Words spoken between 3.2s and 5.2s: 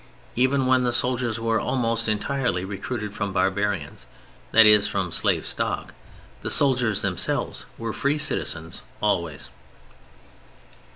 barbarians, that is, from